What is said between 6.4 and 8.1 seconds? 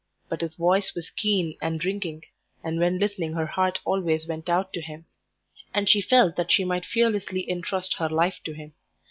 she might fearlessly entrust her